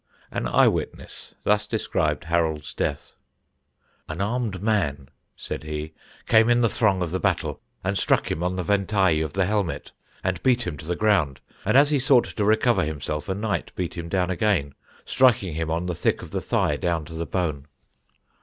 An 0.31 0.47
eye 0.47 0.67
witness 0.67 1.35
thus 1.43 1.67
described 1.67 2.23
Harold's 2.23 2.73
death: 2.73 3.13
"An 4.09 4.19
armed 4.19 4.59
man," 4.63 5.09
said 5.35 5.61
he, 5.63 5.93
"came 6.25 6.49
in 6.49 6.61
the 6.61 6.69
throng 6.69 7.03
of 7.03 7.11
the 7.11 7.19
battle 7.19 7.61
and 7.83 7.95
struck 7.95 8.31
him 8.31 8.41
on 8.41 8.55
the 8.55 8.63
ventaille 8.63 9.23
of 9.23 9.33
the 9.33 9.45
helmet 9.45 9.91
and 10.23 10.41
beat 10.41 10.65
him 10.65 10.75
to 10.77 10.85
the 10.87 10.95
ground; 10.95 11.39
and 11.65 11.77
as 11.77 11.91
he 11.91 11.99
sought 11.99 12.25
to 12.25 12.43
recover 12.43 12.83
himself 12.83 13.29
a 13.29 13.35
knight 13.35 13.71
beat 13.75 13.93
him 13.95 14.09
down 14.09 14.31
again, 14.31 14.73
striking 15.05 15.53
him 15.53 15.69
on 15.69 15.85
the 15.85 15.93
thick 15.93 16.23
of 16.23 16.31
the 16.31 16.41
thigh 16.41 16.77
down 16.77 17.05
to 17.05 17.13
the 17.13 17.27
bone." 17.27 17.67